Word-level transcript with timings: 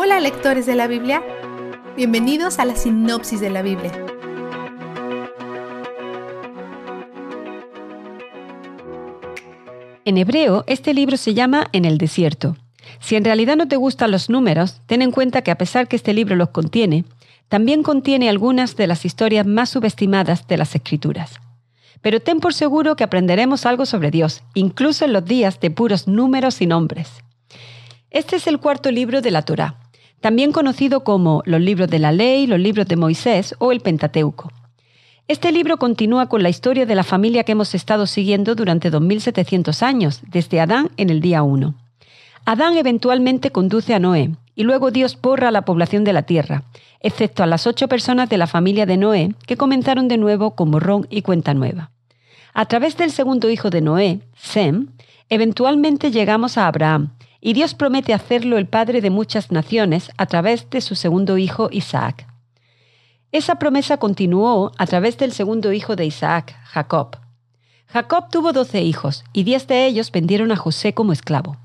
Hola 0.00 0.20
lectores 0.20 0.64
de 0.64 0.76
la 0.76 0.86
Biblia, 0.86 1.24
bienvenidos 1.96 2.60
a 2.60 2.64
la 2.64 2.76
sinopsis 2.76 3.40
de 3.40 3.50
la 3.50 3.62
Biblia. 3.62 3.90
En 10.04 10.16
hebreo, 10.16 10.62
este 10.68 10.94
libro 10.94 11.16
se 11.16 11.34
llama 11.34 11.66
En 11.72 11.84
el 11.84 11.98
desierto. 11.98 12.56
Si 13.00 13.16
en 13.16 13.24
realidad 13.24 13.56
no 13.56 13.66
te 13.66 13.74
gustan 13.74 14.12
los 14.12 14.30
números, 14.30 14.80
ten 14.86 15.02
en 15.02 15.10
cuenta 15.10 15.42
que 15.42 15.50
a 15.50 15.58
pesar 15.58 15.88
que 15.88 15.96
este 15.96 16.14
libro 16.14 16.36
los 16.36 16.50
contiene, 16.50 17.04
también 17.48 17.82
contiene 17.82 18.28
algunas 18.28 18.76
de 18.76 18.86
las 18.86 19.04
historias 19.04 19.46
más 19.46 19.70
subestimadas 19.70 20.46
de 20.46 20.58
las 20.58 20.76
escrituras. 20.76 21.40
Pero 22.02 22.20
ten 22.20 22.38
por 22.38 22.54
seguro 22.54 22.94
que 22.94 23.02
aprenderemos 23.02 23.66
algo 23.66 23.84
sobre 23.84 24.12
Dios, 24.12 24.44
incluso 24.54 25.04
en 25.04 25.12
los 25.12 25.24
días 25.24 25.58
de 25.58 25.72
puros 25.72 26.06
números 26.06 26.62
y 26.62 26.66
nombres. 26.66 27.10
Este 28.10 28.36
es 28.36 28.46
el 28.46 28.60
cuarto 28.60 28.92
libro 28.92 29.20
de 29.22 29.32
la 29.32 29.42
Torá, 29.42 29.77
también 30.20 30.52
conocido 30.52 31.04
como 31.04 31.42
los 31.46 31.60
libros 31.60 31.88
de 31.88 31.98
la 31.98 32.12
ley, 32.12 32.46
los 32.46 32.58
libros 32.58 32.86
de 32.88 32.96
Moisés 32.96 33.54
o 33.58 33.72
el 33.72 33.80
Pentateuco. 33.80 34.50
Este 35.28 35.52
libro 35.52 35.76
continúa 35.76 36.28
con 36.28 36.42
la 36.42 36.48
historia 36.48 36.86
de 36.86 36.94
la 36.94 37.04
familia 37.04 37.44
que 37.44 37.52
hemos 37.52 37.74
estado 37.74 38.06
siguiendo 38.06 38.54
durante 38.54 38.88
2700 38.88 39.82
años, 39.82 40.22
desde 40.26 40.60
Adán 40.60 40.90
en 40.96 41.10
el 41.10 41.20
día 41.20 41.42
1. 41.42 41.74
Adán 42.46 42.78
eventualmente 42.78 43.50
conduce 43.50 43.94
a 43.94 43.98
Noé, 43.98 44.30
y 44.54 44.62
luego 44.62 44.90
Dios 44.90 45.20
borra 45.20 45.48
a 45.48 45.52
la 45.52 45.66
población 45.66 46.02
de 46.04 46.14
la 46.14 46.22
tierra, 46.22 46.64
excepto 47.00 47.42
a 47.42 47.46
las 47.46 47.66
ocho 47.66 47.88
personas 47.88 48.28
de 48.30 48.38
la 48.38 48.46
familia 48.46 48.86
de 48.86 48.96
Noé, 48.96 49.34
que 49.46 49.58
comenzaron 49.58 50.08
de 50.08 50.16
nuevo 50.16 50.56
con 50.56 50.70
borrón 50.70 51.06
y 51.10 51.22
cuenta 51.22 51.52
nueva. 51.52 51.90
A 52.54 52.64
través 52.64 52.96
del 52.96 53.10
segundo 53.10 53.50
hijo 53.50 53.68
de 53.68 53.82
Noé, 53.82 54.20
Sem, 54.34 54.88
eventualmente 55.28 56.10
llegamos 56.10 56.56
a 56.56 56.66
Abraham, 56.66 57.10
y 57.40 57.52
Dios 57.52 57.74
promete 57.74 58.12
hacerlo 58.12 58.58
el 58.58 58.66
padre 58.66 59.00
de 59.00 59.10
muchas 59.10 59.52
naciones 59.52 60.10
a 60.16 60.26
través 60.26 60.68
de 60.70 60.80
su 60.80 60.94
segundo 60.94 61.38
hijo 61.38 61.68
Isaac. 61.70 62.26
Esa 63.30 63.56
promesa 63.56 63.98
continuó 63.98 64.72
a 64.78 64.86
través 64.86 65.18
del 65.18 65.32
segundo 65.32 65.72
hijo 65.72 65.96
de 65.96 66.06
Isaac, 66.06 66.56
Jacob. 66.64 67.16
Jacob 67.86 68.30
tuvo 68.30 68.52
doce 68.52 68.82
hijos, 68.82 69.24
y 69.32 69.44
diez 69.44 69.66
de 69.66 69.86
ellos 69.86 70.10
vendieron 70.10 70.50
a 70.50 70.56
José 70.56 70.94
como 70.94 71.12
esclavo. 71.12 71.56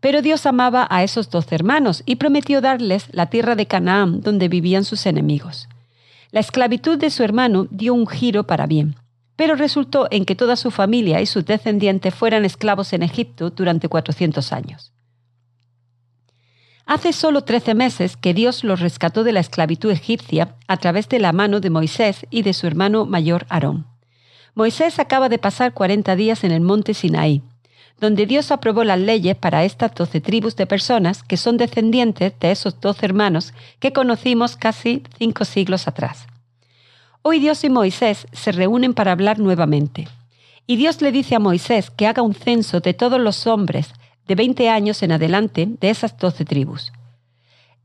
Pero 0.00 0.20
Dios 0.20 0.44
amaba 0.46 0.86
a 0.90 1.02
esos 1.02 1.30
doce 1.30 1.54
hermanos 1.54 2.02
y 2.04 2.16
prometió 2.16 2.60
darles 2.60 3.06
la 3.12 3.26
tierra 3.26 3.54
de 3.54 3.66
Canaán 3.66 4.20
donde 4.20 4.48
vivían 4.48 4.84
sus 4.84 5.06
enemigos. 5.06 5.68
La 6.30 6.40
esclavitud 6.40 6.98
de 6.98 7.10
su 7.10 7.22
hermano 7.22 7.66
dio 7.70 7.94
un 7.94 8.06
giro 8.06 8.44
para 8.46 8.66
bien, 8.66 8.96
pero 9.36 9.54
resultó 9.54 10.08
en 10.10 10.24
que 10.24 10.34
toda 10.34 10.56
su 10.56 10.70
familia 10.70 11.20
y 11.20 11.26
sus 11.26 11.44
descendientes 11.44 12.14
fueran 12.14 12.44
esclavos 12.44 12.92
en 12.92 13.02
Egipto 13.02 13.50
durante 13.50 13.88
400 13.88 14.52
años. 14.52 14.92
Hace 16.86 17.14
solo 17.14 17.44
trece 17.44 17.74
meses 17.74 18.16
que 18.18 18.34
Dios 18.34 18.62
los 18.62 18.80
rescató 18.80 19.24
de 19.24 19.32
la 19.32 19.40
esclavitud 19.40 19.90
egipcia 19.90 20.56
a 20.68 20.76
través 20.76 21.08
de 21.08 21.18
la 21.18 21.32
mano 21.32 21.60
de 21.60 21.70
Moisés 21.70 22.26
y 22.30 22.42
de 22.42 22.52
su 22.52 22.66
hermano 22.66 23.06
mayor 23.06 23.46
Aarón. 23.48 23.86
Moisés 24.54 24.98
acaba 24.98 25.30
de 25.30 25.38
pasar 25.38 25.72
cuarenta 25.72 26.14
días 26.14 26.44
en 26.44 26.52
el 26.52 26.60
monte 26.60 26.92
Sinaí, 26.92 27.42
donde 28.00 28.26
Dios 28.26 28.50
aprobó 28.50 28.84
las 28.84 29.00
leyes 29.00 29.34
para 29.34 29.64
estas 29.64 29.94
doce 29.94 30.20
tribus 30.20 30.56
de 30.56 30.66
personas 30.66 31.22
que 31.22 31.38
son 31.38 31.56
descendientes 31.56 32.34
de 32.38 32.50
esos 32.50 32.78
doce 32.80 33.06
hermanos 33.06 33.54
que 33.78 33.92
conocimos 33.92 34.56
casi 34.56 35.02
cinco 35.18 35.46
siglos 35.46 35.88
atrás. 35.88 36.26
Hoy 37.22 37.40
Dios 37.40 37.64
y 37.64 37.70
Moisés 37.70 38.26
se 38.32 38.52
reúnen 38.52 38.92
para 38.92 39.12
hablar 39.12 39.38
nuevamente. 39.38 40.06
Y 40.66 40.76
Dios 40.76 41.00
le 41.00 41.12
dice 41.12 41.34
a 41.34 41.38
Moisés 41.38 41.90
que 41.90 42.06
haga 42.06 42.20
un 42.20 42.34
censo 42.34 42.80
de 42.80 42.92
todos 42.92 43.18
los 43.18 43.46
hombres 43.46 43.88
de 44.26 44.34
20 44.34 44.68
años 44.68 45.02
en 45.02 45.12
adelante 45.12 45.68
de 45.68 45.90
esas 45.90 46.16
12 46.16 46.44
tribus. 46.44 46.92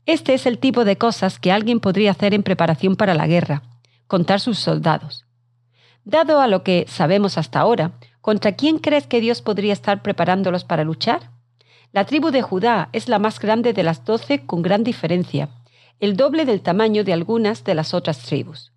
Este 0.06 0.34
es 0.34 0.46
el 0.46 0.58
tipo 0.58 0.84
de 0.84 0.96
cosas 0.96 1.38
que 1.38 1.52
alguien 1.52 1.80
podría 1.80 2.12
hacer 2.12 2.34
en 2.34 2.42
preparación 2.42 2.96
para 2.96 3.14
la 3.14 3.26
guerra, 3.26 3.62
contar 4.06 4.40
sus 4.40 4.58
soldados. 4.58 5.24
Dado 6.04 6.40
a 6.40 6.46
lo 6.46 6.62
que 6.62 6.86
sabemos 6.88 7.36
hasta 7.38 7.60
ahora, 7.60 7.92
¿contra 8.20 8.52
quién 8.52 8.78
crees 8.78 9.06
que 9.06 9.20
Dios 9.20 9.42
podría 9.42 9.72
estar 9.72 10.02
preparándolos 10.02 10.64
para 10.64 10.84
luchar? 10.84 11.30
La 11.92 12.06
tribu 12.06 12.30
de 12.30 12.42
Judá 12.42 12.88
es 12.92 13.08
la 13.08 13.18
más 13.18 13.38
grande 13.40 13.72
de 13.72 13.82
las 13.82 14.04
doce 14.04 14.46
con 14.46 14.62
gran 14.62 14.84
diferencia, 14.84 15.50
el 15.98 16.16
doble 16.16 16.44
del 16.46 16.62
tamaño 16.62 17.04
de 17.04 17.12
algunas 17.12 17.64
de 17.64 17.74
las 17.74 17.92
otras 17.94 18.20
tribus. 18.20 18.72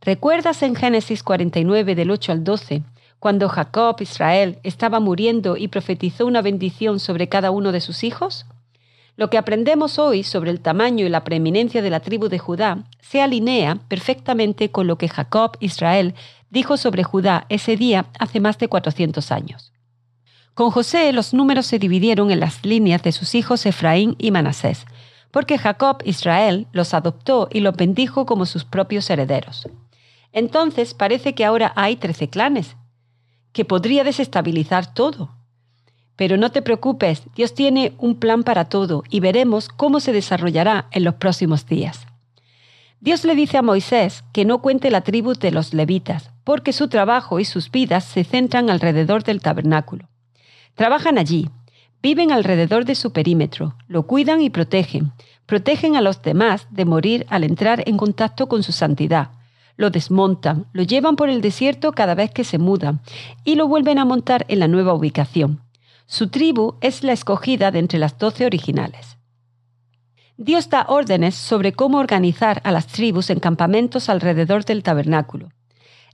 ¿Recuerdas 0.00 0.62
en 0.62 0.74
Génesis 0.74 1.22
49 1.22 1.94
del 1.94 2.10
8 2.10 2.32
al 2.32 2.44
12 2.44 2.82
cuando 3.18 3.48
Jacob, 3.48 3.96
Israel, 4.00 4.58
estaba 4.62 5.00
muriendo 5.00 5.56
y 5.56 5.68
profetizó 5.68 6.26
una 6.26 6.42
bendición 6.42 7.00
sobre 7.00 7.28
cada 7.28 7.50
uno 7.50 7.72
de 7.72 7.80
sus 7.80 8.04
hijos? 8.04 8.46
Lo 9.16 9.30
que 9.30 9.38
aprendemos 9.38 9.98
hoy 9.98 10.22
sobre 10.22 10.52
el 10.52 10.60
tamaño 10.60 11.04
y 11.04 11.08
la 11.08 11.24
preeminencia 11.24 11.82
de 11.82 11.90
la 11.90 11.98
tribu 11.98 12.28
de 12.28 12.38
Judá 12.38 12.84
se 13.00 13.20
alinea 13.20 13.80
perfectamente 13.88 14.70
con 14.70 14.86
lo 14.86 14.96
que 14.96 15.08
Jacob, 15.08 15.56
Israel, 15.58 16.14
dijo 16.50 16.76
sobre 16.76 17.02
Judá 17.02 17.44
ese 17.48 17.76
día 17.76 18.06
hace 18.20 18.38
más 18.38 18.58
de 18.58 18.68
400 18.68 19.32
años. 19.32 19.72
Con 20.54 20.70
José 20.70 21.12
los 21.12 21.34
números 21.34 21.66
se 21.66 21.78
dividieron 21.78 22.30
en 22.30 22.40
las 22.40 22.64
líneas 22.64 23.02
de 23.02 23.12
sus 23.12 23.34
hijos 23.34 23.66
Efraín 23.66 24.14
y 24.18 24.30
Manasés, 24.30 24.86
porque 25.30 25.58
Jacob, 25.58 25.98
Israel, 26.04 26.66
los 26.72 26.94
adoptó 26.94 27.48
y 27.52 27.60
los 27.60 27.76
bendijo 27.76 28.24
como 28.26 28.46
sus 28.46 28.64
propios 28.64 29.10
herederos. 29.10 29.68
Entonces 30.32 30.94
parece 30.94 31.34
que 31.34 31.44
ahora 31.44 31.72
hay 31.76 31.96
trece 31.96 32.28
clanes, 32.28 32.76
que 33.52 33.64
podría 33.64 34.04
desestabilizar 34.04 34.92
todo. 34.94 35.34
Pero 36.16 36.36
no 36.36 36.50
te 36.50 36.62
preocupes, 36.62 37.22
Dios 37.36 37.54
tiene 37.54 37.94
un 37.98 38.16
plan 38.16 38.42
para 38.42 38.64
todo 38.64 39.04
y 39.08 39.20
veremos 39.20 39.68
cómo 39.68 40.00
se 40.00 40.12
desarrollará 40.12 40.88
en 40.90 41.04
los 41.04 41.14
próximos 41.14 41.66
días. 41.66 42.06
Dios 43.00 43.24
le 43.24 43.36
dice 43.36 43.56
a 43.58 43.62
Moisés 43.62 44.24
que 44.32 44.44
no 44.44 44.60
cuente 44.60 44.90
la 44.90 45.02
tribu 45.02 45.34
de 45.34 45.52
los 45.52 45.72
levitas, 45.72 46.32
porque 46.42 46.72
su 46.72 46.88
trabajo 46.88 47.38
y 47.38 47.44
sus 47.44 47.70
vidas 47.70 48.04
se 48.04 48.24
centran 48.24 48.70
alrededor 48.70 49.22
del 49.22 49.40
tabernáculo. 49.40 50.08
Trabajan 50.74 51.18
allí, 51.18 51.48
viven 52.02 52.32
alrededor 52.32 52.84
de 52.84 52.96
su 52.96 53.12
perímetro, 53.12 53.76
lo 53.86 54.08
cuidan 54.08 54.42
y 54.42 54.50
protegen, 54.50 55.12
protegen 55.46 55.94
a 55.94 56.00
los 56.00 56.22
demás 56.22 56.66
de 56.70 56.84
morir 56.84 57.26
al 57.28 57.44
entrar 57.44 57.84
en 57.86 57.96
contacto 57.96 58.48
con 58.48 58.64
su 58.64 58.72
santidad, 58.72 59.30
lo 59.78 59.88
desmontan, 59.88 60.66
lo 60.74 60.82
llevan 60.82 61.16
por 61.16 61.30
el 61.30 61.40
desierto 61.40 61.92
cada 61.92 62.14
vez 62.14 62.30
que 62.32 62.44
se 62.44 62.58
mudan 62.58 63.00
y 63.44 63.54
lo 63.54 63.66
vuelven 63.66 63.98
a 63.98 64.04
montar 64.04 64.44
en 64.48 64.58
la 64.58 64.68
nueva 64.68 64.92
ubicación. 64.92 65.62
Su 66.06 66.28
tribu 66.28 66.74
es 66.80 67.04
la 67.04 67.12
escogida 67.12 67.70
de 67.70 67.78
entre 67.78 67.98
las 67.98 68.18
doce 68.18 68.44
originales. 68.44 69.16
Dios 70.36 70.68
da 70.68 70.84
órdenes 70.88 71.36
sobre 71.36 71.72
cómo 71.72 71.98
organizar 71.98 72.60
a 72.64 72.72
las 72.72 72.88
tribus 72.88 73.30
en 73.30 73.40
campamentos 73.40 74.08
alrededor 74.08 74.64
del 74.64 74.82
tabernáculo. 74.82 75.48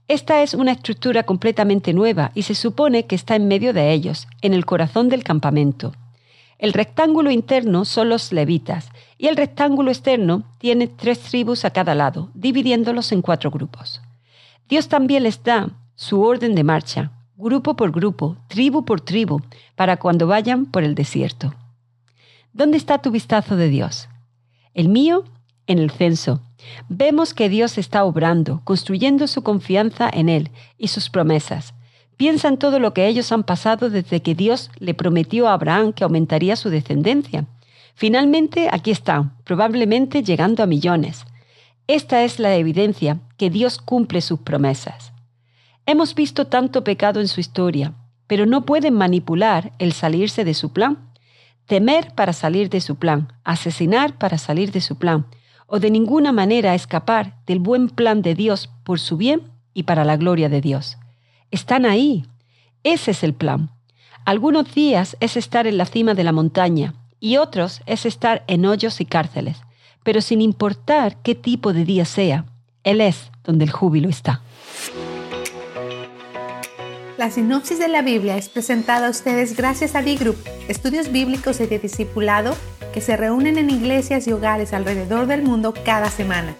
Esta 0.07 0.43
es 0.43 0.53
una 0.53 0.71
estructura 0.71 1.23
completamente 1.23 1.91
nueva 1.91 2.31
y 2.35 2.43
se 2.43 2.53
supone 2.53 3.07
que 3.07 3.15
está 3.15 3.35
en 3.35 3.47
medio 3.47 3.73
de 3.73 3.91
ellos, 3.91 4.27
en 4.41 4.53
el 4.53 4.65
corazón 4.65 5.09
del 5.09 5.23
campamento. 5.23 5.91
El 6.59 6.73
rectángulo 6.73 7.31
interno 7.31 7.83
son 7.83 8.09
los 8.09 8.31
levitas 8.31 8.89
y 9.17 9.27
el 9.27 9.37
rectángulo 9.37 9.91
externo 9.91 10.43
tiene 10.57 10.87
tres 10.87 11.19
tribus 11.19 11.65
a 11.65 11.71
cada 11.71 11.95
lado, 11.95 12.29
dividiéndolos 12.33 13.11
en 13.11 13.21
cuatro 13.21 13.51
grupos. 13.51 14.01
Dios 14.67 14.87
también 14.87 15.23
les 15.23 15.43
da 15.43 15.69
su 15.95 16.21
orden 16.21 16.55
de 16.55 16.63
marcha, 16.63 17.11
grupo 17.37 17.75
por 17.75 17.91
grupo, 17.91 18.37
tribu 18.47 18.83
por 18.83 19.01
tribu, 19.01 19.41
para 19.75 19.97
cuando 19.97 20.27
vayan 20.27 20.65
por 20.65 20.83
el 20.83 20.95
desierto. 20.95 21.53
¿Dónde 22.53 22.77
está 22.77 23.01
tu 23.01 23.11
vistazo 23.11 23.55
de 23.55 23.69
Dios? 23.69 24.09
El 24.73 24.89
mío, 24.89 25.23
en 25.67 25.79
el 25.79 25.91
censo. 25.91 26.41
Vemos 26.89 27.33
que 27.33 27.49
Dios 27.49 27.77
está 27.77 28.03
obrando, 28.03 28.61
construyendo 28.63 29.27
su 29.27 29.43
confianza 29.43 30.09
en 30.11 30.29
Él 30.29 30.51
y 30.77 30.87
sus 30.87 31.09
promesas, 31.09 31.73
Piensa 32.17 32.47
en 32.47 32.57
todo 32.57 32.79
lo 32.79 32.93
que 32.93 33.07
ellos 33.07 33.31
han 33.31 33.43
pasado 33.43 33.89
desde 33.89 34.21
que 34.21 34.35
Dios 34.35 34.71
le 34.79 34.93
prometió 34.93 35.47
a 35.47 35.53
Abraham 35.53 35.91
que 35.91 36.05
aumentaría 36.05 36.55
su 36.55 36.69
descendencia. 36.69 37.45
Finalmente, 37.95 38.67
aquí 38.71 38.91
están, 38.91 39.37
probablemente 39.45 40.21
llegando 40.21 40.61
a 40.61 40.65
millones. 40.65 41.25
Esta 41.87 42.23
es 42.23 42.39
la 42.39 42.53
evidencia 42.55 43.21
que 43.37 43.49
Dios 43.49 43.77
cumple 43.77 44.19
sus 44.19 44.41
promesas. 44.41 45.13
Hemos 45.85 46.13
visto 46.13 46.47
tanto 46.47 46.83
pecado 46.83 47.21
en 47.21 47.29
su 47.29 47.39
historia, 47.39 47.93
pero 48.27 48.45
no 48.45 48.65
pueden 48.65 48.95
manipular 48.95 49.71
el 49.79 49.93
salirse 49.93 50.43
de 50.43 50.53
su 50.53 50.73
plan. 50.73 51.09
Temer 51.67 52.13
para 52.15 52.33
salir 52.33 52.69
de 52.69 52.81
su 52.81 52.97
plan, 52.97 53.31
asesinar 53.45 54.17
para 54.17 54.37
salir 54.37 54.71
de 54.73 54.81
su 54.81 54.97
plan, 54.97 55.27
o 55.65 55.79
de 55.79 55.89
ninguna 55.89 56.33
manera 56.33 56.75
escapar 56.75 57.37
del 57.47 57.59
buen 57.59 57.89
plan 57.89 58.21
de 58.21 58.35
Dios 58.35 58.69
por 58.83 58.99
su 58.99 59.15
bien 59.15 59.53
y 59.73 59.83
para 59.83 60.03
la 60.03 60.17
gloria 60.17 60.49
de 60.49 60.59
Dios. 60.59 60.97
Están 61.49 61.85
ahí. 61.85 62.25
Ese 62.83 63.11
es 63.11 63.23
el 63.23 63.33
plan. 63.33 63.71
Algunos 64.25 64.75
días 64.75 65.15
es 65.21 65.37
estar 65.37 65.65
en 65.65 65.77
la 65.77 65.85
cima 65.85 66.13
de 66.13 66.23
la 66.25 66.33
montaña 66.33 66.93
y 67.19 67.37
otros 67.37 67.81
es 67.85 68.05
estar 68.05 68.43
en 68.47 68.65
hoyos 68.65 69.01
y 69.01 69.05
cárceles, 69.05 69.57
pero 70.03 70.21
sin 70.21 70.41
importar 70.41 71.17
qué 71.23 71.35
tipo 71.35 71.73
de 71.73 71.85
día 71.85 72.05
sea, 72.05 72.45
Él 72.83 73.01
es 73.01 73.31
donde 73.43 73.65
el 73.65 73.71
júbilo 73.71 74.09
está. 74.09 74.41
La 77.17 77.31
sinopsis 77.31 77.79
de 77.79 77.87
la 77.87 78.01
Biblia 78.01 78.35
es 78.35 78.49
presentada 78.49 79.07
a 79.07 79.09
ustedes 79.09 79.55
gracias 79.55 79.95
a 79.95 80.01
D-Group, 80.01 80.37
estudios 80.67 81.11
bíblicos 81.11 81.61
y 81.61 81.65
de 81.65 81.79
discipulado 81.79 82.55
que 82.93 82.99
se 82.99 83.15
reúnen 83.15 83.57
en 83.57 83.69
iglesias 83.69 84.27
y 84.27 84.33
hogares 84.33 84.73
alrededor 84.73 85.25
del 85.25 85.41
mundo 85.41 85.73
cada 85.85 86.09
semana. 86.09 86.55